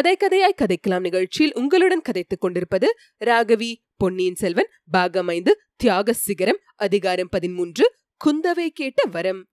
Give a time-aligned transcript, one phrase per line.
[0.00, 7.28] கதை கதையாய் கதைக்கலாம் நிகழ்ச்சியில் உங்களுடன் கதைத்துக் கொண்டிருப்பது ராகவி பொன்னியின் செல்வன் பாகம் ஐந்து தியாக சிகரம் அதிகாரம்
[7.28, 7.94] பதிமூன்று
[8.24, 9.49] குந்தவை கேட்ட வரம்.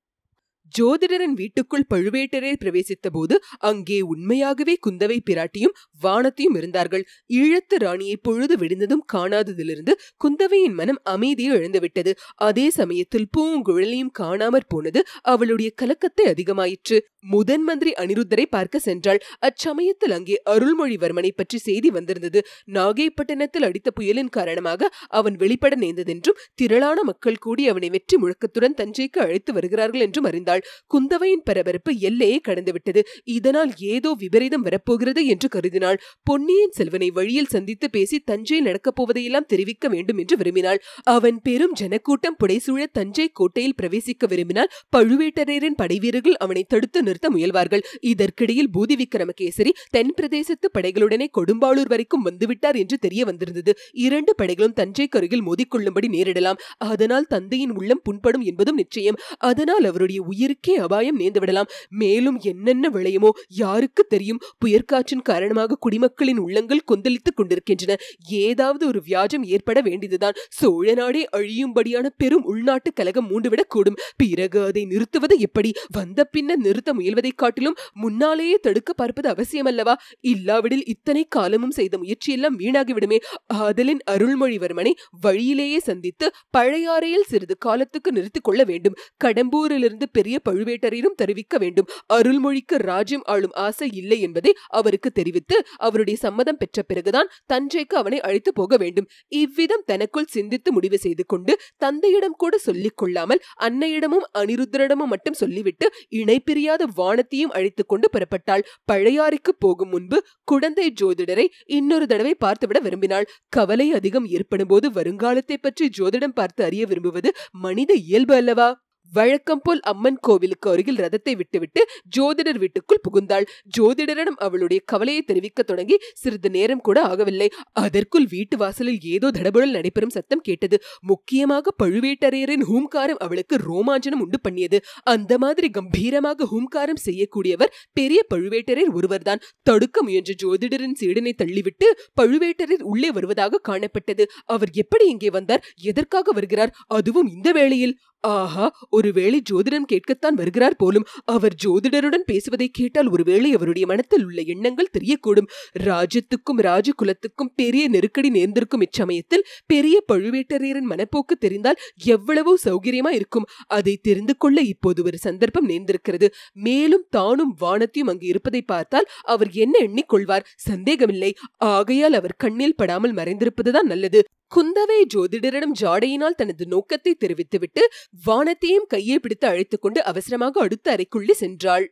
[0.74, 3.36] ஜோதிடரின் வீட்டுக்குள் பழுவேட்டரையர் பிரவேசித்த போது
[3.70, 7.04] அங்கே உண்மையாகவே குந்தவை பிராட்டியும் வானத்தையும் இருந்தார்கள்.
[7.34, 12.14] ஈழத்து ராணியை பொழுது விடிந்ததும் காணாததிலிருந்து குந்தவையின் மனம் அமைதியை இழந்துவிட்டது.
[12.48, 15.02] அதே சமயத்தில் பூங்குழலியும் காணாமற் போனது
[15.34, 17.00] அவளுடைய கலக்கத்தை அதிகமாயிற்று.
[17.25, 19.22] முதன் மந்திரி அனிருத்தரை பார்க்க சென்றாள்.
[19.39, 22.39] அச்சமயத்தில் அங்கே அருள்மொழிவர்மனை பற்றி செய்தி வந்திருந்தது.
[22.72, 29.54] நாகைப்பட்டினத்தில் அடித்த புயலின் காரணமாக அவன் வெளிப்பட நேர்ந்ததென்றும் திரளான மக்கள் கூடி அவனை வெற்றி முழக்கத்துடன் தஞ்சைக்கு அழைத்து
[29.54, 30.57] வருகிறார்கள் என்றும் அறிந்தாள்.
[30.93, 33.02] குந்தவையின் பரபரப்பு எல்லையை கடந்துவிட்டது.
[33.23, 36.00] இதனால் ஏதோ விபரீதம் வரப்போகிறது என்று கருதினாள்.
[36.23, 40.80] பொன்னியின் செல்வனை வழியில் சந்தித்து பேசி தஞ்சையில் நடக்கப் போவதையெல்லாம் தெரிவிக்க வேண்டும் என்று விரும்பினாள்.
[41.03, 47.83] அவன் பெரும் ஜனக்கூட்டம் புடைசூழ தஞ்சை கோட்டையில் பிரவேசிக்க விரும்பினால் பழுவேட்டரையரின் படைவீரர்கள் அவனை தடுத்து நிறுத்த முயல்வார்கள்.
[48.02, 53.78] இதற்கிடையில் பூதி விக்ரமகேசரி தென் பிரதேசத்து படைகளுடனே கொடும்பாளூர் வரைக்கும் வந்துவிட்டார் என்று தெரிய வந்திருந்தது.
[53.91, 56.59] இரண்டு படைகளும் தஞ்சை கருகில் மோதிக்கொள்ளும்படி நேரிடலாம்.
[56.78, 59.19] அதனால் தந்தையின் உள்ளம் புண்படும் என்பதும் நிச்சயம்.
[59.38, 64.40] அதனால் அவருடைய உயிர் உயிருக்கே அபாயம் நேர்ந்துவிடலாம் மேலும் என்னென்ன விளையுமோ யாருக்கு தெரியும்?
[64.66, 67.95] புயற்காற்றின் காரணமாக குடிமக்களின் உள்ளங்கள் கொந்தளித்துக் கொண்டிருக்கின்றன.
[68.30, 70.34] ஏதாவது ஒரு வியாஜம் ஏற்பட வேண்டியதுதான்.
[70.50, 75.73] சோழ நாடே அழியும்படியான பெரும் உள்நாட்டு கலகம் மூண்டுவிடக்கூடும் பிறகு அதை நிறுத்துவது எப்படி?
[75.88, 79.94] வந்த பின்னர் நிறுத்த முயல்வதைக் காட்டிலும் முன்னாலேயே தடுக்க பார்ப்பது அவசியமல்லவா?
[80.22, 83.18] இல்லாவிடில் இத்தனை காலமும் செய்த முயற்சியெல்லாம் வீணாகிவிடுமே.
[83.48, 88.95] ஆதலின் அருள்மொழிவர்மனை வழியிலேயே சந்தித்து பழையாறையில் சிறிது காலத்துக்கு நிறுத்திக் கொள்ள வேண்டும்.
[89.23, 91.88] கடம்பூரிலிருந்து பெரிய பழுவேட்டரையரும் தெரிவிக்க வேண்டும்.
[92.13, 98.53] அருள்மொழிக்கு ராஜ்யம் ஆளும் ஆசை இல்லை என்பதை அவருக்கு தெரிவித்து அவருடைய சம்மதம் பெற்ற பிறகுதான் தஞ்சைக்கு அவனை அழைத்து
[98.53, 99.07] போக வேண்டும்.
[99.41, 106.38] இவ்விதம் தனக்குள் சிந்தித்து முடிவு செய்து கொண்டு தந்தையிடம் கூட சொல்லிக் கொள்ளாமல் அன்னையிடமும் அனிருத்தரிடமும் மட்டும் சொல்லிவிட்டு இணை
[106.39, 108.66] பிரியாத வானத்தையும் அழைத்துக் கொண்டு புறப்பட்டாள்.
[108.91, 113.29] பழையாறைக்கு போகும் முன்பு குழந்தை ஜோதிடரை இன்னொரு தடவை பார்த்துவிட விரும்பினாள்.
[113.50, 117.29] கவலை அதிகம் ஏற்படும் போது வருங்காலத்தை பற்றி ஜோதிடம் பார்த்து அறிய விரும்புவது
[117.59, 118.69] மனித இயல்பு அல்லவா?
[119.13, 121.81] வழக்கம் போல் அம்மன் கோவிலுக்கு அருகில் ரதத்தை விட்டுவிட்டு
[122.18, 123.45] ஜோதிடர் வீட்டுக்குள் புகுந்தாள்.
[123.78, 127.47] ஜோதிடரிடம் அவளுடைய கவலையை தெரிவிக்க தொடங்கி சிறிது நேரம் கூட ஆகவில்லை.
[127.72, 130.79] அதற்குள் வீட்டு வாசலில் ஏதோ தடபுடல் நடைபெறும் சத்தம் கேட்டது.
[131.01, 134.79] முக்கியமாக பழுவேட்டரையரின் ஹூம்காரம் அவளுக்கு ரோமாஞ்சனம் உண்டு பண்ணியது.
[135.03, 139.44] அந்த மாதிரி கம்பீரமாக ஹூம்காரம் செய்யக்கூடியவர் பெரிய பழுவேட்டரையர் ஒருவர்தான்.
[139.63, 141.89] தடுக்க முயன்ற ஜோதிடரின் சீடனை தள்ளிவிட்டு
[142.22, 144.24] பழுவேட்டரையர் உள்ளே வருவதாக காணப்பட்டது.
[144.45, 145.66] அவர் எப்படி இங்கே வந்தார்?
[145.81, 146.74] எதற்காக வருகிறார்?
[146.88, 147.95] அதுவும் இந்த வேளையில்.
[148.23, 154.94] ஆஹா ஒருவேளை ஜோதிடம் கேட்கத்தான் வருகிறார் போலும் அவர் ஜோதிடருடன் பேசுவதை கேட்டால் ஒருவேளை அவருடைய மனத்தில் உள்ள எண்ணங்கள்
[154.97, 155.50] தெரியக்கூடும்.
[155.83, 163.47] ராஜ்யத்துக்கும் ராஜகுலத்துக்கும் பெரிய நெருக்கடி நேர்ந்திருக்கும் இச்சமயத்தில் பெரிய பழுவேட்டரையரின் மனப்போக்கு தெரிந்தால் எவ்வளவோ சௌகரியமா இருக்கும்.
[163.67, 166.29] அதை தெரிந்து கொள்ள இப்போது ஒரு சந்தர்ப்பம் நேர்ந்திருக்கிறது.
[166.53, 171.31] மேலும் தானும் வானத்தையும் அங்கு இருப்பதை பார்த்தால் அவர் என்ன எண்ணிக்கொள்வார் சந்தேகமில்லை.
[171.57, 174.22] ஆகையால் அவர் கண்ணில் படாமல் மறைந்திருப்பதுதான் நல்லது.
[174.56, 177.90] குந்தவை ஜோதிடரிடம் ஜாடையினால் தனது நோக்கத்தை தெரிவித்துவிட்டு
[178.24, 181.85] வானத்தையும் கையை பிடித்து அழைத்துக் கொண்டு அவசரமாக அடுத்த அறைக்குள்ளே சென்றாள்.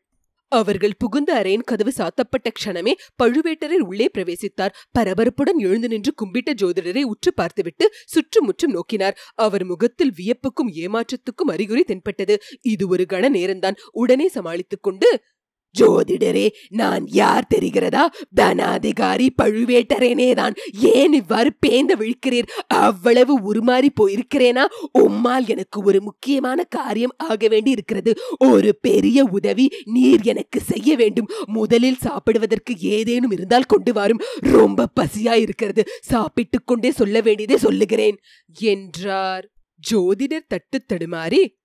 [0.48, 4.74] அவர்கள் புகுந்த அறையின் கதவு சாத்தப்பட்ட க்ஷணமே பழுவேட்டரர் உள்ளே பிரவேசித்தார்.
[5.00, 9.18] பரபரப்புடன் எழுந்து நின்று கும்பிட்ட ஜோதிடரை உற்று பார்த்துவிட்டு சுற்றுமுற்றும் நோக்கினார்.
[9.36, 12.42] அவர் முகத்தில் வியப்புக்கும் ஏமாற்றத்துக்கும் அறிகுறி தென்பட்டது.
[12.62, 13.76] இது ஒரு கண நேரம்தான்.
[13.92, 15.24] உடனே சமாளித்துக் கொண்டு
[15.80, 18.08] ஜோதிடரே நான் யார் தெரிகிறதா?
[18.42, 20.54] தனாதிகாரி பழுவேட்டரேனே தான்.
[20.82, 22.48] ஏன் இவ்வாறு பேந்த விழிக்கிறீர்?
[22.68, 24.66] அவ்வளவு உருமாறி போயிருக்கிறேனா?
[25.00, 31.30] உம்மால் எனக்கு ஒரு முக்கியமான காரியம் ஆக வேண்டி இருக்கிறது ஒரு பெரிய உதவி நீர் எனக்கு செய்ய வேண்டும்.
[31.46, 34.20] முதலில் சாப்பிடுவதற்கு ஏதேனும் இருந்தால் கொண்டு வரும்.
[34.40, 38.18] ரொம்ப பசியா இருக்கிறது சாப்பிட்டுக் கொண்டே சொல்ல வேண்டியதை சொல்லுகிறேன்
[38.60, 39.50] என்றார்.
[39.92, 41.64] ஜோதிடர் தட்டு தடுமாறி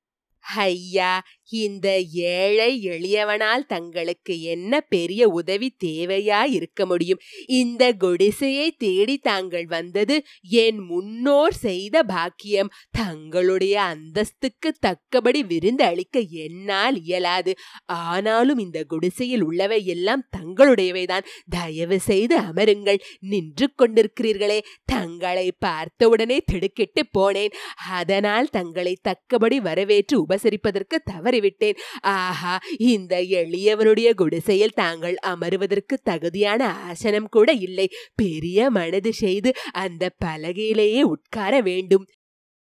[0.55, 7.19] ஐயா இந்த ஏழை எளியவனால் தங்களுக்கு என்ன பெரிய உதவி தேவையா இருக்க முடியும்?
[7.47, 12.71] இந்த குடிசையை தேடி தாங்கள் வந்தது என் முன்னோர் செய்த பாக்கியம்.
[12.91, 17.55] தங்களுடைய அந்தஸ்துக்கு தக்கபடி விருந்து அளிக்க என்னால் இயலாது.
[17.85, 21.25] ஆனாலும் இந்த குடிசையில் உள்ளவை எல்லாம் தங்களுடையவைதான்.
[21.49, 22.99] தயவு செய்து அமருங்கள்.
[23.21, 24.61] நின்று கொண்டிருக்கிறீர்களே.
[24.85, 27.53] தங்களை பார்த்தவுடனே திடுக்கிட்டு போனேன்.
[27.91, 31.79] அதனால் தங்களை தக்கபடி வரவேற்று உபசரிப்பதற்கு தவறி விட்டேன்.
[32.01, 37.89] ஆஹா இந்த எளியவனுடைய குடிசையில் தாங்கள் அமருவதற்கு தகுதியான ஆசனம் கூட இல்லை.
[38.15, 42.07] பெரிய மனது செய்து அந்த பலகையிலேயே உட்கார வேண்டும்.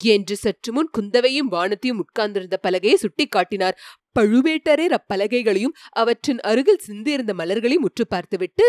[0.01, 3.77] என்று சற்று முன் குந்தவையும் வானத்தையும் உட்கார்ந்திருந்த பலகையை சுட்டிக்காட்டினார்
[4.19, 8.67] பழுவேட்டரேர் அப்பலகைகளையும் அவற்றின் அருகில் சிந்தியிருந்த மலர்களையும் உற்று பார்த்துவிட்டு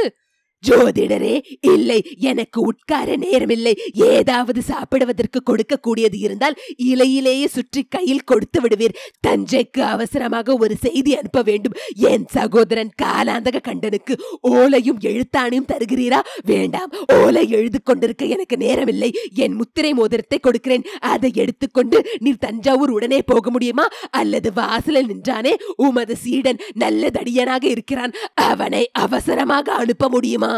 [0.69, 1.99] ஜோதிடரே இல்லை
[2.31, 3.75] எனக்கு உட்கார நேரமில்லை.
[3.95, 6.59] ஏதாவது சாப்பிடுவதற்கு கொடுக்கக்கூடியது இருந்தால்
[6.91, 8.97] இலையிலேயே சுற்றி கையில் கொடுத்து விடுவீர்.
[9.27, 11.77] தஞ்சைக்கு அவசரமாக ஒரு செய்தி அனுப்ப வேண்டும்.
[12.11, 14.15] என் சகோதரன் காலாந்தக கண்டனுக்கு
[14.51, 16.21] ஓலையும் எழுத்தாணையும் தருகிறீரா?
[16.45, 16.91] வேண்டாம்.
[17.19, 19.11] ஓலை எழுது கொண்டிருக்க எனக்கு நேரமில்லை.
[19.35, 20.87] என் முத்திரை மோதிரத்தை கொடுக்கிறேன்.
[21.13, 23.89] அதை எடுத்துக்கொண்டு நீர் தஞ்சாவூர் உடனே போக முடியுமா?
[24.11, 28.15] அல்லது வாசலில் நின்றானே உமது சீடன் நல்ல தடியனாக இருக்கிறான்.
[28.35, 30.52] அவனை அவசரமாக அனுப்ப முடியுமா?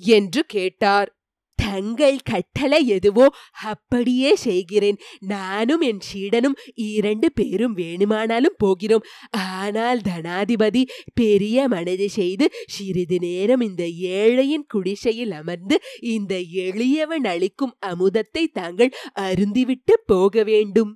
[0.00, 1.10] என்று கேட்டார்.
[1.58, 3.26] தங்கள் கட்டளை எதுவோ
[3.64, 4.98] அப்படியே செய்கிறேன்.
[5.26, 9.06] நானும் என் சீடனும் இரண்டு பேரும் வேணுமானாலும் போகிறோம்.
[9.52, 10.82] ஆனால் தனாதிபதி
[11.14, 13.84] பெரிய மனது செய்து சிறிது நேரம் இந்த
[14.18, 16.34] ஏழையின் குடிசையில் அமர்ந்து இந்த
[16.66, 20.92] எளியவன் அளிக்கும் அமுதத்தை தாங்கள் அருந்திவிட்டு போக வேண்டும்.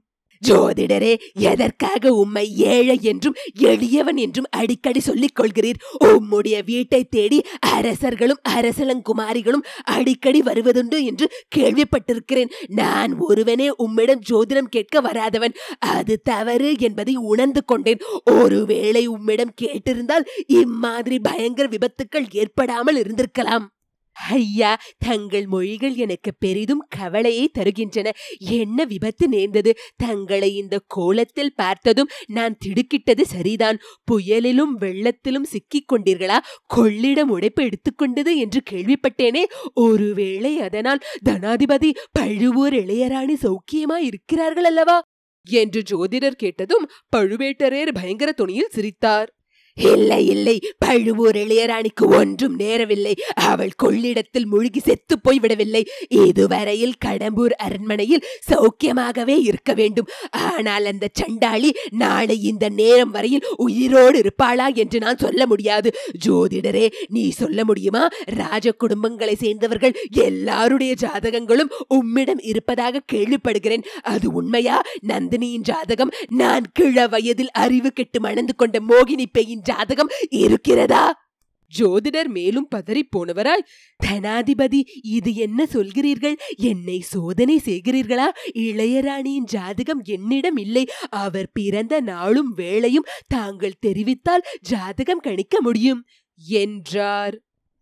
[0.49, 9.65] ஜோதிடரே எதற்காக உம்மை ஏழை என்றும் எளியவன் என்றும் அடிக்கடி சொல்லிக் கொள்கிறீர் உம்முடைய வீட்டை தேடி அரசர்களும் அரசலங்குமாரிகளும்
[9.83, 12.51] அடிக்கடி வருவதுண்டு என்று கேள்விப்பட்டிருக்கிறேன்.
[12.67, 15.55] நான் ஒருவனே உம்மிடம் ஜோதிடம் கேட்க வராதவன்.
[15.79, 18.01] அது தவறு என்பதை உணர்ந்து கொண்டேன்.
[18.25, 23.67] ஒருவேளை உம்மிடம் கேட்டிருந்தால் இம்மாதிரி பயங்கர விபத்துக்கள் ஏற்படாமல் இருந்திருக்கலாம்.
[24.29, 28.11] ஐயா தங்கள் மொழிகள் எனக்கு பெரிதும் கவலையை தருகின்றன.
[28.39, 29.75] என்ன விபத்து நேர்ந்தது?
[29.97, 33.79] தங்களை இந்த கோலத்தில் பார்த்ததும் நான் திடுக்கிட்டது சரிதான்.
[34.05, 36.39] புயலிலும் வெள்ளத்திலும் சிக்கிக் கொண்டீர்களா?
[36.77, 39.45] கொள்ளிடம் உடைப்பு எடுத்துக்கொண்டது என்று கேள்விப்பட்டேனே.
[39.75, 45.01] ஒருவேளை அதனால் தனாதிபதி பழுவூர் இளையராணி சௌக்கியமாய் இருக்கிறார்கள் அல்லவா
[45.51, 49.35] என்று ஜோதிடர் கேட்டதும் பழுவேட்டரையர் பயங்கர துணியில் சிரித்தார்.
[49.81, 50.61] இல்லை இல்லை.
[50.79, 53.15] பழுவூர் இளையராணிக்கு ஒன்றும் நேரவில்லை.
[53.35, 60.09] அவள் கொள்ளிடத்தில் முழுகி செத்து போய் விடவில்லை இதுவரையில் கடம்பூர் அரண்மனையில் சௌக்கியமாகவே இருக்க வேண்டும்.
[60.31, 65.93] ஆனால் அந்த சண்டாளி நாளை இந்த நேரம் வரையில் உயிரோடு இருப்பாளா என்று நான் சொல்ல முடியாது.
[66.27, 68.09] ஜோதிடரே நீ சொல்ல முடியுமா?
[68.25, 73.85] ராஜ குடும்பங்களை சேர்ந்தவர்கள் எல்லாருடைய ஜாதகங்களும் உம்மிடம் இருப்பதாக கேள்விப்படுகிறேன்.
[74.03, 74.83] அது உண்மையா?
[75.09, 81.05] நந்தினியின் ஜாதகம் நான் கிழ வயதில் அறிவு கெட்டு மணந்து கொண்ட மோகினி பெயின் ஜாதகம் இருக்கிறதா?
[81.73, 83.67] ஜோதிடர் மேலும் பதறிப் போனவராய்
[84.07, 84.81] தனாதிபதி
[85.17, 86.37] இது என்ன சொல்கிறீர்கள்?
[86.57, 88.27] என்னை சோதனை செய்கிறீர்களா?
[88.55, 90.85] இளையராணியின் ஜாதகம் என்னிடம் இல்லை.
[91.11, 96.03] அவர் பிறந்த நாளும் வேளையும் தாங்கள் தெரிவித்தால் ஜாதகம் கணிக்க முடியும்
[96.49, 97.37] என்றார்.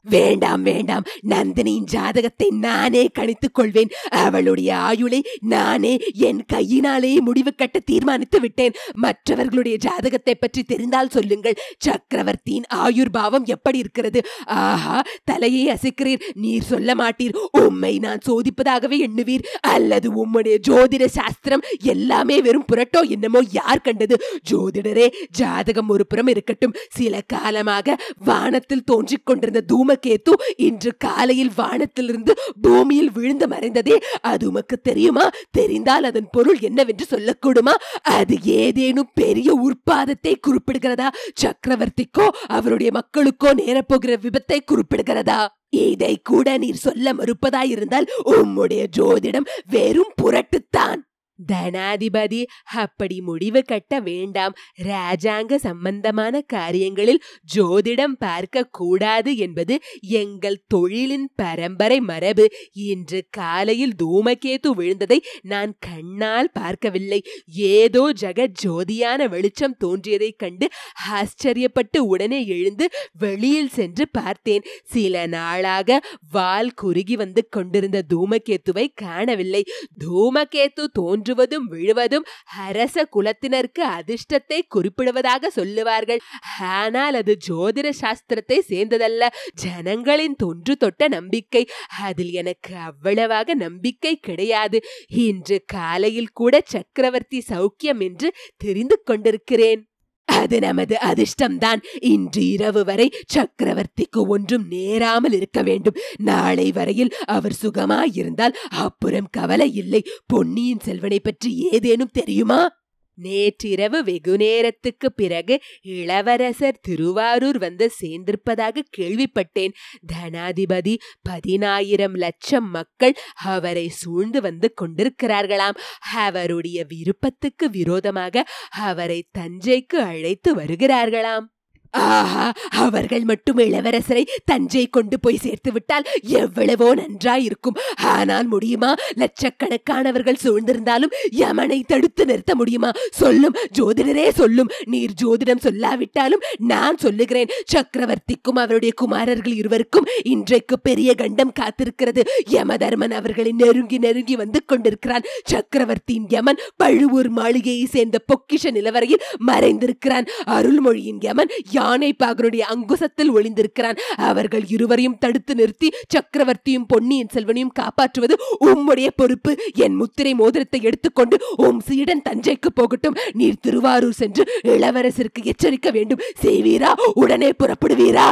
[0.08, 1.04] வேண்டாம் வேண்டாம்.
[1.28, 3.90] நந்தினியின் ஜாதகத்தை நானே கணித்துக் கொள்வேன்.
[4.24, 5.92] அவளுடைய ஆயுளை நானே
[6.28, 8.76] என் கையினாலேயே முடிவு கட்ட தீர்மானித்து விட்டேன்.
[8.92, 11.58] மற்றவர்களுடைய ஜாதகத்தை பற்றி தெரிந்தால் சொல்லுங்கள்.
[11.78, 14.22] சக்கரவர்த்தியின் ஆயுர்பாவம் எப்படி இருக்கிறது?
[14.44, 16.24] ஆஹா தலையை அசைக்கிறீர்.
[16.34, 17.36] நீர் சொல்ல மாட்டீர்.
[17.52, 19.46] உம்மை நான் சோதிப்பதாகவே எண்ணுவீர்.
[19.60, 24.16] அல்லது உம்முடைய ஜோதிட சாஸ்திரம் எல்லாமே வெறும் புரட்டோ என்னமோ யார் கண்டது?
[24.50, 26.76] ஜோதிடரே ஜாதகம் ஒரு புறம் இருக்கட்டும்.
[26.90, 34.80] சில காலமாக வானத்தில் தோன்றிக் கொண்டிருந்த தூம கேத்து இன்று காலையில் வானத்திலிருந்து பூமியில் விழுந்து மறைந்ததே அது உமக்கு
[34.80, 35.30] தெரியுமா?
[35.50, 37.74] தெரிந்தால் அதன் பொருள் என்னவென்று சொல்லக்கூடுமா?
[38.02, 41.08] அது ஏதேனும் பெரிய உற்பாதத்தை குறிப்பிடுகிறதா?
[41.42, 45.40] சக்கரவர்த்திக்கோ அவருடைய மக்களுக்கோ நேரப்போகிற விபத்தை குறிப்பிடுகிறதா?
[45.70, 51.00] இதை கூட நீர் சொல்ல மறுப்பதாயிருந்தால் உம்முடைய ஜோதிடம் வெறும் புரட்டுத்தான்.
[51.46, 52.46] தனாதிபதி.
[52.64, 54.54] அப்படி முடிவு கட்ட வேண்டாம்.
[54.82, 57.22] ராஜாங்க சம்பந்தமான காரியங்களில்
[57.54, 62.48] ஜோதிடம் பார்க்க கூடாது என்பது எங்கள் தொழிலின் பரம்பரை மரபு.
[62.72, 67.22] இன்று காலையில் தூமகேது விழுந்ததை நான் கண்ணால் பார்க்கவில்லை.
[67.46, 70.68] ஏதோ ஜெகத் ஜோதியான வெளிச்சம் தோன்றியதைக் கண்டு
[71.10, 74.62] ஆச்சரியப்பட்டு உடனே எழுந்து வெளியில் சென்று பார்த்தேன்.
[74.84, 79.64] சில நாளாக வால் குறுகி வந்து கொண்டிருந்த தூமகேத்துவை காணவில்லை.
[80.04, 80.86] தூமகேத்து
[81.28, 82.26] தோன்றுவதும் விழுவதும்
[82.58, 86.20] அரச குலத்தினருக்கு அதிர்ஷ்டத்தை குறிப்பிடுவதாக சொல்லுவார்கள்.
[86.60, 89.28] ஆனால் அது ஜோதிட சாஸ்திரத்தை சேர்ந்ததல்ல.
[89.54, 91.62] ஜனங்களின் தொன்று தொட்ட நம்பிக்கை.
[92.00, 94.80] அதில் எனக்கு அவ்வளவாக நம்பிக்கை கிடையாது.
[95.26, 99.82] இன்று காலையில் கூட சக்கரவர்த்தி சௌக்கியம் என்று தெரிந்து கொண்டிருக்கிறேன்.
[100.28, 101.82] அது நமது அதிர்ஷ்டம்தான்.
[102.00, 105.96] இன்று இரவு வரை சக்கரவர்த்திக்கு ஒன்றும் நேராமல் இருக்க வேண்டும்.
[106.16, 110.04] நாளை வரையில் அவர் சுகமாயிருந்தால் அப்புறம் கவலை இல்லை.
[110.26, 112.77] பொன்னியின் செல்வனை பற்றி ஏதேனும் தெரியுமா?
[113.18, 119.74] நேற்றிரவு வெகு நேரத்துக்கு பிறகு இளவரசர் திருவாரூர் வந்து சேர்ந்திருப்பதாக கேள்விப்பட்டேன்.
[120.12, 125.76] தனாதிபதி பதினாயிரம் லட்சம் மக்கள் அவரை சூழ்ந்து வந்து கொண்டிருக்கிறார்களாம்.
[126.14, 131.46] அவருடைய விருப்பத்துக்கு விரோதமாக அவரை தஞ்சைக்கு அழைத்து வருகிறார்களாம்.
[131.90, 137.78] ஆஹா அவர்கள் மட்டும் இளவரசரை தஞ்சை கொண்டு போய் சேர்த்து விட்டால் எவ்வளவோ நன்றாயிருக்கும்.
[137.96, 138.94] ஆனால் முடியுமா?
[139.14, 142.90] லட்சக்கணக்கானவர்கள் சூழ்ந்திருந்தாலும் யமனை தடுத்து நிறுத்த முடியுமா?
[143.10, 147.48] சொல்லும் ஜோதிடரே சொல்லும் நீர் ஜோதிடம் சொல்லாவிட்டாலும் நான் சொல்லுகிறேன்.
[147.72, 152.22] சக்கரவர்த்திக்கும் அவருடைய குமாரர்கள் இருவருக்கும் இன்றைக்கு பெரிய கண்டம் காத்திருக்கிறது.
[152.50, 155.26] யமதர்மன் அவர்களை நெருங்கி நெருங்கி வந்து கொண்டிருக்கிறான்.
[155.44, 160.26] சக்கரவர்த்தியின் யமன் பழுவூர் மாளிகையை சேர்ந்த பொக்கிஷ நிலவரையில் மறைந்திருக்கிறான்.
[160.46, 163.98] அருள்மொழியின் யமன் யானை பாகனுடைய அங்குசத்தில் ஒளிந்திருக்கிறான்.
[164.16, 169.56] அவர்கள் இருவரையும் தடுத்து நிறுத்தி சக்கரவர்த்தியும் பொன்னியின் செல்வனையும் காப்பாற்றுவது உம்முடைய பொறுப்பு.
[169.74, 173.16] என் முத்திரை மோதிரத்தை எடுத்துக்கொண்டு உம் சீடன் தஞ்சைக்கு போகட்டும்.
[173.32, 176.22] நீர் திருவாரூர் சென்று இளவரசருக்கு எச்சரிக்க வேண்டும்.
[176.42, 176.92] செய்வீரா?
[177.14, 178.28] உடனே புறப்படுவீரா?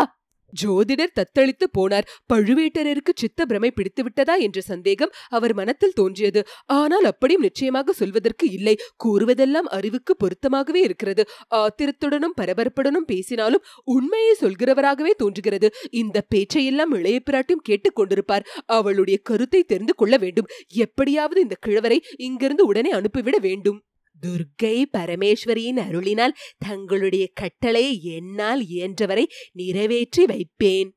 [0.63, 2.07] ஜோதிடர் தத்தளித்து போனார்.
[2.33, 6.47] பழுவேட்டரருக்கு சித்த பிரமை பிடித்து விட்டதா என்ற சந்தேகம் அவர் மனத்தில் தோன்றியது.
[6.67, 8.77] ஆனால் அப்படியும் நிச்சயமாக சொல்வதற்கு இல்லை.
[9.05, 11.25] கூறுவதெல்லாம் அறிவுக்கு பொருத்தமாகவே இருக்கிறது.
[11.55, 15.71] ஆத்திரத்துடனும் பரபரப்புடனும் பேசினாலும் உண்மையை சொல்கிறவராகவே தோன்றுகிறது.
[15.91, 18.45] இந்த பேச்சையெல்லாம் இளைய பிராட்டியும் கேட்டுக் கொண்டிருப்பார்.
[18.67, 20.47] அவளுடைய கருத்தை தெரிந்து கொள்ள வேண்டும்.
[20.69, 23.83] எப்படியாவது இந்த கிழவரை இங்கிருந்து உடனே அனுப்பிவிட வேண்டும்.
[24.23, 30.91] துர்க்கை பரமேஸ்வரியின் அருளினால் தங்களுடைய கட்டளையை என்னால் இயன்றவரை நிறைவேற்றி வைப்பேன்.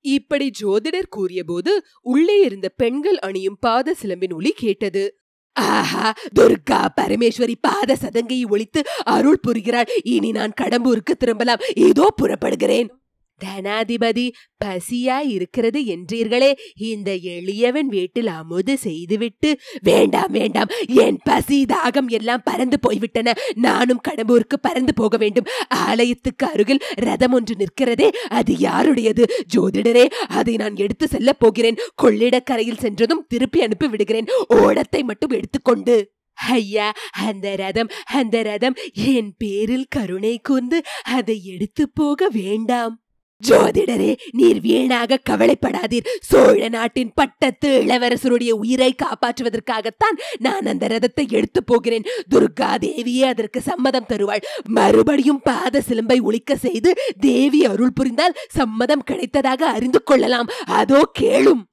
[0.00, 5.18] இப்படி ஜோதிடர் கூறியபோது உள்ளே இருந்த பெண்கள் அணியும் பாத சிலம்பின் ஒளி கேட்டது.
[5.52, 9.88] ஆஹா துர்கா பரமேஸ்வரி பாத சதங்கையை ஒழித்து அருள் புரிகிறாள்.
[10.04, 11.60] இனி நான் கடம்பூருக்கு திரும்பலாம்.
[11.74, 12.99] ஏதோ புறப்படுகிறேன்.
[13.44, 14.32] தனாதிபதி
[14.64, 16.52] பசியாய் இருக்கிறது என்றீர்களே.
[16.74, 23.32] இந்த எளியவன் வீட்டில் அமுது செய்துவிட்டு வேண்டாம் வேண்டாம் என் பசி தாகம் எல்லாம் பறந்து போய்விட்டன.
[23.54, 25.44] நானும் கடம்பூருக்கு பறந்து போக வேண்டும்.
[25.68, 29.24] ஆலயத்துக்கு அருகில் ரதம் ஒன்று நிற்கிறதே அது யாருடையது?
[29.56, 31.76] ஜோதிடரே அதை நான் எடுத்து செல்லப் போகிறேன்.
[32.02, 34.26] கொள்ளிடக்கரையில் சென்றதும் திருப்பி அனுப்பி விடுகிறேன்.
[34.48, 36.12] ஓடத்தை மட்டும் எடுத்துக்கொண்டு.
[36.32, 42.99] ஐயா அந்த ரதம் அந்த ரதம் என் பேரில் கருணை கூர்ந்து அதை எடுத்து போக வேண்டாம்.
[43.48, 46.08] ஜோதிடரே நீர் வீணாக கவலைப்படாதீர்.
[46.20, 52.08] சோழ நாட்டின் பட்டத்து இளவரசருடைய உயிரை காப்பாற்றுவதற்காகத்தான் நான் அந்த ரதத்தை எடுத்து போகிறேன்.
[52.34, 54.44] துர்கா தேவியே அதற்கு சம்மதம் தருவாள்.
[54.68, 60.50] மறுபடியும் பாத சிலம்பை ஒழிக்க செய்து தேவி அருள் புரிந்தால் சம்மதம் கிடைத்ததாக அறிந்து கொள்ளலாம்.
[60.66, 61.64] அதோ கேளும்.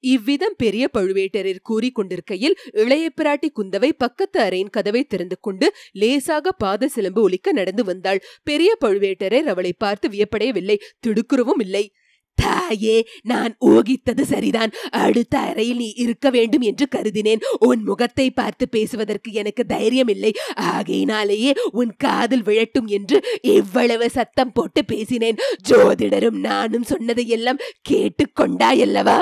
[0.00, 7.22] இவ்விதம் பெரிய பழுவேட்டரர் கூறிக்கொண்டிருக்கையில் இளைய பிராட்டி குந்தவை பக்கத்து அறையின் கதவை திறந்து கொண்டு லேசாக பாத சிலம்பு
[7.22, 8.22] ஒலிக்க நடந்து வந்தாள்.
[8.42, 10.76] பெரிய பழுவேட்டரர் அவளை பார்த்து வியப்படையவில்லை.
[11.06, 11.92] திடுக்குறவும் இல்லை.
[12.38, 14.72] தாயே நான் ஊகித்தது சரிதான்.
[14.90, 17.42] அடுத்த அறையில் நீ இருக்க வேண்டும் என்று கருதினேன்.
[17.58, 24.84] உன் முகத்தை பார்த்து பேசுவதற்கு எனக்கு தைரியம் இல்லை ஆகையினாலேயே உன் காதில் விழட்டும் என்று இவ்வளவு சத்தம் போட்டு
[24.84, 25.40] பேசினேன்.
[25.68, 29.18] ஜோதிடரும் நானும் சொன்னதையெல்லாம் கேட்டுக்கொண்டாயல்லவா?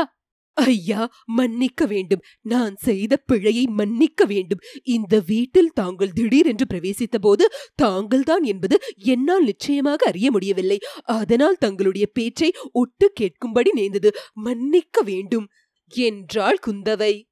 [0.56, 2.22] ஐயா மன்னிக்க வேண்டும்.
[2.42, 4.58] நான் செய்த பிழையை மன்னிக்க வேண்டும்.
[4.82, 10.78] இந்த வீட்டில் தாங்கள் திடீரென்று பிரவேசித்த போது தாங்கள்தான் என்பது என்னால் நிச்சயமாக அறிய முடியவில்லை.
[11.04, 14.12] அதனால் தங்களுடைய பேச்சை ஒட்டு கேட்கும்படி நேர்ந்தது.
[14.34, 15.48] மன்னிக்க வேண்டும்.
[15.94, 17.22] என்றாள் குந்தவை.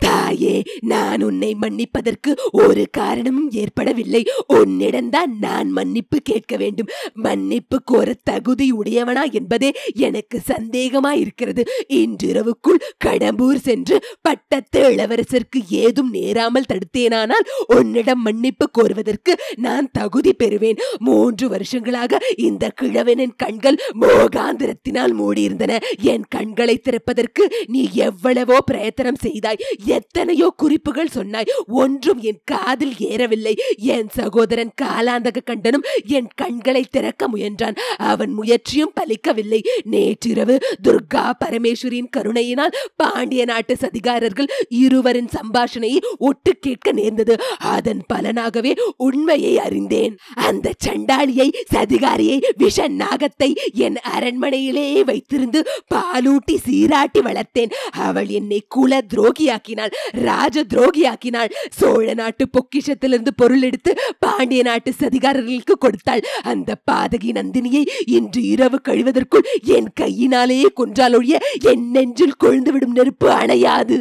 [0.00, 4.22] தாயே நான் உன்னை மன்னிப்பதற்கு ஒரு காரணமும் ஏற்படவில்லை.
[4.54, 6.90] உன்னிடம்தான் நான் மன்னிப்பு கேட்க வேண்டும்.
[7.14, 9.70] மன்னிப்பு கோர தகுதி உடையவனா என்பதே
[10.08, 19.90] எனக்கு சந்தேகமா இருக்கிறது இன்றிரவுக்குள் கடம்பூர் சென்று பட்டத்து இளவரசருக்கு ஏதும் நேராமல் தடுத்தேனானால் உன்னிடம் மன்னிப்பு கோருவதற்கு நான்
[19.92, 20.80] தகுதி பெறுவேன்.
[20.98, 25.78] மூன்று வருஷங்களாக இந்த கிழவனின் கண்கள் மோகாந்திரத்தினால் மூடியிருந்தன.
[26.02, 29.62] என் கண்களை திறப்பதற்கு நீ எவ்வளவோ பிரயத்தனம் செய்தாய்.
[29.96, 31.50] எத்தனையோ குறிப்புகள் சொன்னாய்.
[31.66, 33.54] ஒன்றும் என் காதில் ஏறவில்லை.
[33.76, 37.78] என் சகோதரன் காலாந்தக கண்டனும் என் கண்களை திறக்க முயன்றான்.
[37.96, 39.60] அவன் முயற்சியும் பலிக்கவில்லை.
[39.84, 40.56] நேற்றிரவு
[40.88, 47.36] துர்கா பரமேஸ்வரியின் கருணையினால் பாண்டிய நாட்டு சதிகாரர்கள் இருவரின் சம்பாஷணையை ஒட்டு கேட்க நேர்ந்தது.
[47.58, 50.14] அதன் பலனாகவே உண்மையை அறிந்தேன்.
[50.34, 53.50] அந்த சண்டாளியை சதிகாரியை விஷ நாகத்தை
[53.86, 55.60] என் அரண்மனையிலேயே வைத்திருந்து
[55.94, 57.72] பாலூட்டி சீராட்டி வளர்த்தேன்.
[57.90, 59.79] அவள் என்னை குல துரோகியாக்கினாள்.
[60.28, 66.24] ராஜ துரோகியாக்கினாள் சோழ நாட்டு பொக்கிஷத்திலிருந்து பொருள் எடுத்து பாண்டிய நாட்டு சதிகாரர்களுக்கு கொடுத்தாள்.
[66.42, 71.38] அந்த பாதகி நந்தினியை இன்று இரவு கழிவதற்குள் என் கையினாலேயே கொன்றாலொழிய
[71.72, 73.98] என் நெஞ்சில் கொழுந்துவிடும் நெருப்பு அணையாது.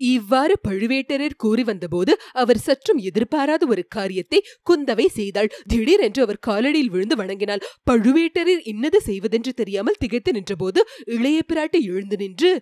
[0.00, 4.38] இவ்வாறு பழுவேட்டரர் கூறி வந்தபோது அவர் சற்றும் எதிர்பாராத ஒரு காரியத்தை
[4.70, 5.50] குந்தவை செய்தாள்.
[5.68, 10.82] திடீரென்று அவர் காலடியில் விழுந்து வணங்கினாள் பழுவேட்டரர் இன்னது செய்வதென்று தெரியாமல் திகைத்து நின்றபோது
[11.16, 12.52] இளைய பிராட்டி எழுந்து நின்று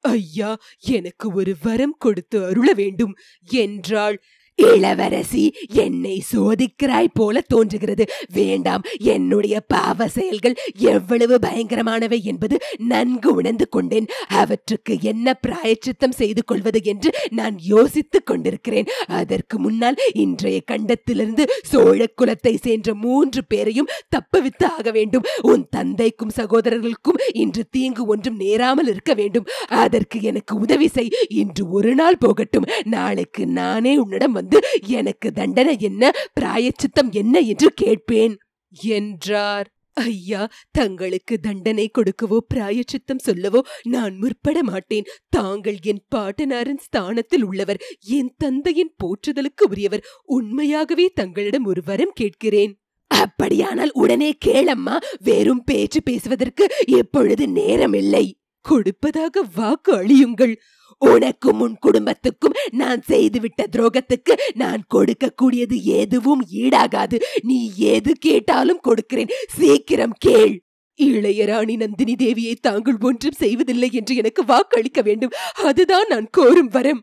[0.00, 3.14] ஐயா எனக்கு ஒரு வரம் கொடுத்து அருள வேண்டும்
[3.46, 4.22] என்றாள்.
[4.58, 8.04] இளவரசி என்னை சோதிக்கிறாய் போல தோன்றுகிறது.
[8.32, 14.06] வேண்டாம் என்னுடைய பாவ செயல்கள் எவ்வளவு பயங்கரமானவை என்பது நன்கு உணர்ந்து கொண்டேன்.
[14.28, 18.86] அவற்றுக்கு என்ன பிராயச்சித்தம் செய்து கொள்வது என்று நான் யோசித்துக் கொண்டிருக்கிறேன்.
[19.06, 25.22] அதற்கு முன்னால் இன்றைய கண்டத்திலிருந்து சோழ குலத்தை சேர்ந்த மூன்று பேரையும் தப்புவித்து ஆக வேண்டும்.
[25.42, 29.46] உன் தந்தைக்கும் சகோதரர்களுக்கும் இன்று தீங்கு ஒன்றும் நேராமல் இருக்க வேண்டும்.
[29.68, 31.10] அதற்கு எனக்கு உதவி செய்.
[31.28, 32.66] இன்று ஒரு நாள் போகட்டும்.
[32.84, 34.45] நாளைக்கு நானே உன்னிடம் வந்து
[34.80, 36.12] எனக்கு தண்டனை என்ன?
[36.40, 38.38] பிராயச்சித்தம் என்ன என்று கேட்பேன்.
[38.82, 39.70] என்றார்.
[39.92, 45.04] ஐயா தங்களுக்கு தண்டனை கொடுக்கவோ பிராயச்சித்தம் சொல்லவோ நான் முற்பட மாட்டேன்.
[45.28, 52.80] தாங்கள் என் பாட்டனாரின் ஸ்தானத்தில் உள்ளவர் என் தந்தையின் போற்றுதலுக்கு உரியவர் உண்மையாகவே தங்களிடம் ஒரு வரம் கேட்கிறேன்.
[53.06, 55.02] அப்படியானால் உடனே கேளம்மா.
[55.20, 58.32] வெறும் பேச்சு பேசுவதற்கு எப்பொழுது நேரமில்லை.
[58.68, 60.54] கொடுப்பதாக வாக்கு அழியுங்கள்.
[60.98, 67.16] உனக்கும் உன் குடும்பத்துக்கும் நான் செய்துவிட்ட துரோகத்துக்கு நான் கொடுக்கக்கூடியது எதுவும் ஈடாகாது.
[67.42, 67.58] நீ
[67.94, 69.32] எது கேட்டாலும் கொடுக்கிறேன்.
[69.48, 70.54] சீக்கிரம் கேள்.
[71.00, 75.34] இளையராணி நந்தினி தேவியை தாங்கள் ஒன்றும் செய்வதில்லை என்று எனக்கு வாக்களிக்க வேண்டும்.
[75.64, 77.02] அதுதான் நான் கோரும் வரம்.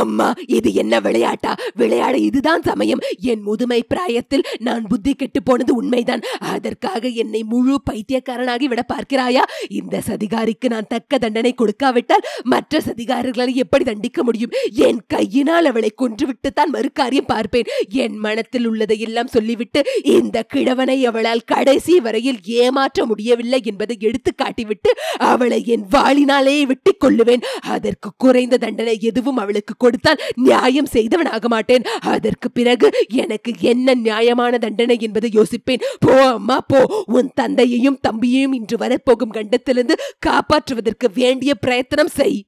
[0.00, 1.52] அம்மா இது என்ன விளையாட்டா?
[1.74, 3.02] விளையாட இதுதான் சமயம்.
[3.32, 6.22] என் முதுமை பிராயத்தில் நான் புத்தி கெட்டு போனது உண்மைதான்.
[6.52, 9.44] அதற்காக என்னை முழு பைத்தியக்காரனாகி விட பார்க்கிறாயா?
[9.80, 14.54] இந்த சதிகாரிக்கு நான் தக்க தண்டனை கொடுக்காவிட்டால் மற்ற சதிகாரர்களை எப்படி தண்டிக்க முடியும்?
[14.88, 16.74] என் கையினால் அவளை கொன்றுவிட்டு தான்
[17.26, 17.70] பார்ப்பேன்.
[18.04, 19.80] என் மனத்தில் உள்ளதை எல்லாம் சொல்லிவிட்டு
[20.16, 24.90] இந்த கிழவனை அவளால் கடைசி வரையில் ஏமாற்ற முடியவில்லை என்பதை எடுத்து காட்டிவிட்டு
[25.30, 27.44] அவளை என் வாளினாலே வெட்டி கொள்ளுவேன்.
[27.74, 31.86] அதற்கு குறைந்த தண்டனை எதுவும் அவளுக்கு கொடுத்தால் நியாயம் செய்தவனாக மாட்டேன்.
[32.14, 32.88] அதற்கு பிறகு
[33.22, 35.84] எனக்கு என்ன நியாயமான தண்டனை என்பதை யோசிப்பேன்.
[36.04, 36.80] போ அம்மா போ.
[37.16, 42.40] உன் தந்தையையும் தம்பியையும் இன்று வரப்போகும் கண்டத்திலிருந்து காப்பாற்றுவதற்கு வேண்டிய பிரயத்தனம் செய்.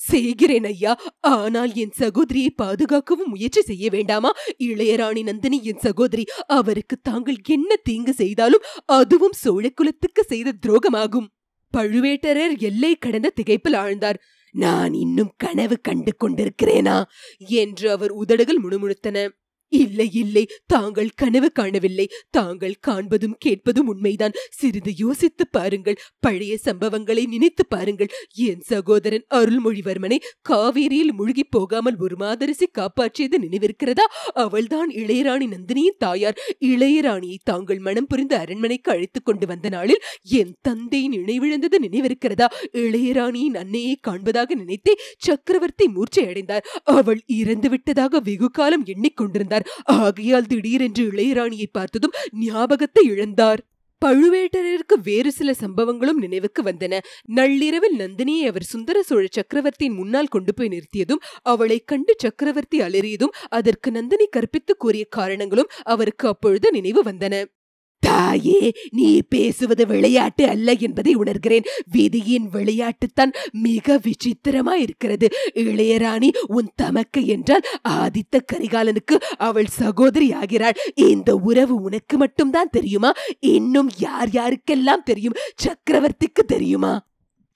[0.00, 0.92] செய்கிறேன் ஐயா.
[1.30, 4.30] ஆனால் என் சகோதரியை பாதுகாக்கவும் முயற்சி செய்ய வேண்டாமா?
[4.66, 6.24] இளையராணி நந்தினி என் சகோதரி
[6.58, 8.66] அவருக்கு தாங்கள் என்ன தீங்கு செய்தாலும்
[8.98, 11.28] அதுவும் சோழக்குலத்துக்கு செய்த துரோகமாகும்.
[11.72, 14.18] பழுவேட்டரர் எல்லை கடந்த திகைப்பில் ஆழ்ந்தார்.
[14.58, 17.04] நான் இன்னும் கனவு கண்டு கொண்டிருக்கிறேனா?
[17.38, 19.28] என்று அவர் உதடுகள் முணுமுணுத்தன.
[19.68, 20.48] இல்லை இல்லை.
[20.66, 22.08] தாங்கள் கனவு காணவில்லை.
[22.30, 24.32] தாங்கள் காண்பதும் கேட்பதும் உண்மைதான்.
[24.50, 25.96] சிறிது யோசித்து பாருங்கள்.
[26.20, 28.08] பழைய சம்பவங்களை நினைத்து பாருங்கள்.
[28.34, 34.06] என் சகோதரன் அருள்மொழிவர்மனை காவேரியில் முழுகி போகாமல் ஒரு மாதரசி காப்பாற்றியது நினைவிருக்கிறதா?
[34.32, 36.38] அவள்தான் இளையராணி நந்தினியின் தாயார்.
[36.64, 42.46] இளையராணியை தாங்கள் மனம் புரிந்து அரண்மனைக்கு அழைத்துக் கொண்டு வந்த நாளில் என் தந்தை நினைவிழந்தது நினைவிருக்கிறதா?
[42.72, 49.57] இளையராணியின் அன்னையை காண்பதாக நினைத்தே சக்கரவர்த்தி மூர்ச்சை அடைந்தார் அவள் இறந்து விட்டதாக வெகு காலம் எண்ணிக்கொண்டிருந்தார்.
[49.84, 53.58] ஆகையால் திடீரென்று இளையராணியை பார்த்ததும் ஞாபகத்தை இழந்தார்.
[54.06, 56.98] பழுவேட்டரருக்கு வேறு சில சம்பவங்களும் நினைவுக்கு வந்தன.
[57.24, 63.90] நள்ளிரவில் நந்தினியை அவர் சுந்தர சோழ சக்கரவர்த்தியின் முன்னால் கொண்டு போய் நிறுத்தியதும் அவளைக் கண்டு சக்கரவர்த்தி அலறியதும் அதற்கு
[63.90, 67.44] நந்தினி கற்பித்து கூறிய காரணங்களும் அவருக்கு அப்பொழுது நினைவு வந்தன.
[68.00, 71.66] தாயே நீ பேசுவது விளையாட்டு அல்ல என்பதை உணர்கிறேன்.
[71.90, 81.36] விதியின் விளையாட்டுத்தான் மிக விசித்திரமா இருக்கிறது இளையராணி உன் தமக்கை என்றால் ஆதித்த கரிகாலனுக்கு அவள் சகோதரி ஆகிறாள் இந்த
[81.36, 83.12] உறவு உனக்கு மட்டும்தான் தெரியுமா?
[83.40, 85.38] இன்னும் யார் யாருக்கெல்லாம் தெரியும்?
[85.66, 87.06] சக்கரவர்த்திக்கு தெரியுமா?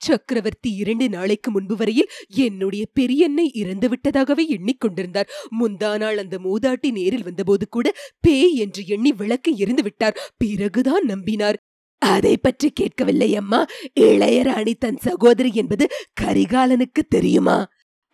[0.03, 5.29] சக்கரவர்த்தி இரண்டு நாளைக்கு முன்பு வரையில் என்னுடைய பெரியண்ணை இறந்து விட்டதாகவே எண்ணிக்கொண்டிருந்தார்.
[5.61, 10.19] முந்தா நாள் அந்த மூதாட்டி நேரில் வந்தபோது கூட பேய் என்று எண்ணி விளக்கு எரிந்து விட்டார்.
[10.37, 11.59] பிறகுதான் நம்பினார்.
[11.99, 13.67] அதை பற்றி கேட்கவில்லை அம்மா.
[14.01, 15.87] இளையராணி தன் சகோதரி என்பது
[16.21, 17.59] கரிகாலனுக்கு தெரியுமா?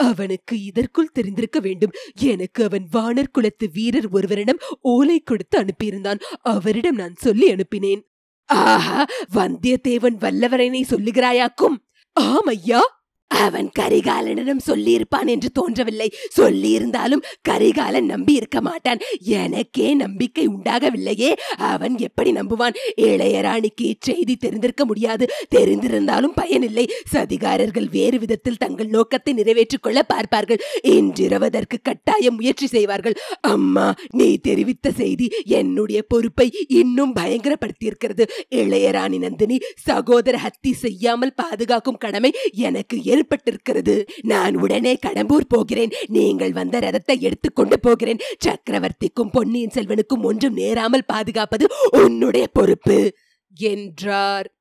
[0.00, 1.94] அவனுக்கு இதற்குள் தெரிந்திருக்க வேண்டும்.
[2.24, 6.20] எனக்கு அவன் வானர் குலத்து வீரர் ஒருவரிடம் ஓலை கொடுத்து அனுப்பியிருந்தான்.
[6.40, 8.02] அவரிடம் நான் சொல்லி அனுப்பினேன்.
[8.48, 11.76] ஆஹா வந்தியத்தேவன் வல்லவரனை சொல்லுகிறாயாக்கும்.
[12.20, 12.80] ஆமையா
[13.28, 16.12] அவன் கரிகாலனிடம் சொல்லியிருப்பான் என்று தோன்றவில்லை.
[16.36, 18.98] சொல்லியிருந்தாலும் கரிகாலன் நம்பி இருக்க மாட்டான்.
[19.20, 21.34] எனக்கே நம்பிக்கை உண்டாகவில்லையே.
[21.56, 22.74] அவன் எப்படி நம்புவான்?
[22.96, 25.26] இளையராணிக்கு இச்செய்தி தெரிந்திருக்க முடியாது.
[25.56, 26.90] தெரிந்திருந்தாலும் பயனில்லை.
[27.12, 30.62] சதிகாரர்கள் வேறு விதத்தில் தங்கள் நோக்கத்தை நிறைவேற்றிக் கொள்ள பார்ப்பார்கள்.
[30.82, 33.14] இன்றிரவதற்கு கட்டாய முயற்சி செய்வார்கள்.
[33.40, 38.24] அம்மா நீ தெரிவித்த செய்தி என்னுடைய பொறுப்பை இன்னும் பயங்கரப்படுத்தியிருக்கிறது.
[38.50, 45.92] இளையராணி நந்தினி சகோதர ஹத்தி செய்யாமல் பாதுகாக்கும் கடமை எனக்கு ஏற்பட்டிருக்கிறது நான் உடனே கடம்பூர் போகிறேன்.
[46.06, 48.18] நீங்கள் வந்த ரதத்தை எடுத்துக்கொண்டு போகிறேன்.
[48.44, 53.14] சக்கரவர்த்திக்கும் பொன்னியின் செல்வனுக்கும் ஒன்றும் நேராமல் பாதுகாப்பது உன்னுடைய பொறுப்பு.
[53.54, 54.52] என்றார்.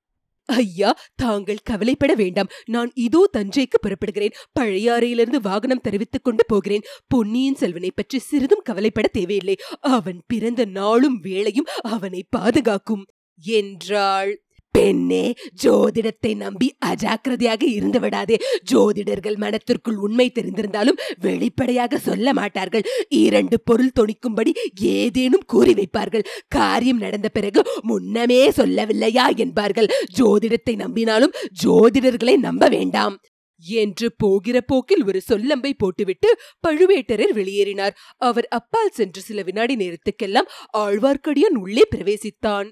[0.46, 2.50] ஐயா தாங்கள் கவலைப்பட வேண்டாம்.
[2.66, 4.36] நான் இதோ தஞ்சைக்கு புறப்படுகிறேன்.
[4.60, 6.86] பழையாறையிலிருந்து வாகனம் தெரிவித்துக் கொண்டு போகிறேன்.
[7.08, 9.56] பொன்னியின் செல்வனை பற்றி சிறிதும் கவலைப்பட தேவையில்லை.
[9.80, 13.06] அவன் பிறந்த நாளும் வேளையும் அவனை பாதுகாக்கும்.
[13.44, 14.47] என்றாள்.
[14.78, 18.38] பெண்ணே ஜோதிடத்தை நம்பி அஜாக்கிரதையாக இருந்து விடாதே.
[18.72, 22.84] ஜோதிடர்கள் மனத்திற்குள் உண்மை தெரிந்திருந்தாலும் வெளிப்படையாக சொல்ல மாட்டார்கள்.
[23.10, 26.28] இரண்டு பொருள் தொனிக்கும்படி ஏதேனும் கூறி வைப்பார்கள்.
[26.48, 29.90] காரியம் நடந்த பிறகு முன்னமே சொல்லவில்லையா என்பார்கள்.
[30.20, 33.18] ஜோதிடத்தை நம்பினாலும் ஜோதிடர்களை நம்ப வேண்டாம்.
[33.64, 36.30] என்று போகிற போக்கில் ஒரு சொல்லம்பை போட்டுவிட்டு
[36.68, 37.96] பழுவேட்டரர் வெளியேறினார்.
[38.18, 42.68] அவர் அப்பால் சென்று சில வினாடி நேரத்துக்கெல்லாம் ஆழ்வார்க்கடியான் உள்ளே பிரவேசித்தான்.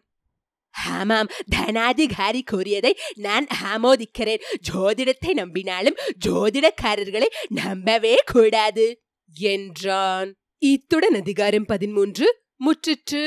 [0.76, 8.88] ஹாமாம் தனாதிகாரி கூறியதை நான் ஆமோதிக்கிறேன் ஜோதிடத்தை நம்பினாலும் ஜோதிடக்காரர்களை நம்பவே கூடாது
[9.36, 10.30] என்றான்
[10.62, 12.28] இத்துடன் அதிகாரம் பதிமூன்று
[12.66, 13.24] முற்றிற்று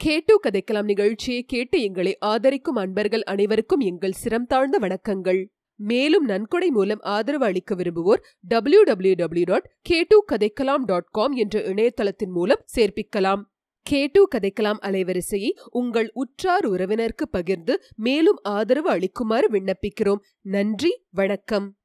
[0.00, 5.40] கேட்டு கதைக்கலாம் நிகழ்ச்சியை கேட்டு எங்களை ஆதரிக்கும் அன்பர்கள் அனைவருக்கும் எங்கள் சிரம் தாழ்ந்த வணக்கங்கள்
[5.80, 11.34] மேலும் நன்கொடை மூலம் ஆதரவு அளிக்க விரும்புவோர் W W W dot K two Kathaikalam dot com
[11.36, 13.42] என்ற இணையதளத்தின் மூலம் சேர்ப்பிக்கலாம்
[13.82, 20.18] கேட்டு கதைக்கலாம் அலைவரிசையை உங்கள் உற்றார் உறவினருக்கு பகிர்ந்து மேலும் ஆதரவு அளிக்குமாறு விண்ணப்பிக்கிறோம்.
[20.42, 21.76] நன்றி வணக்கம்.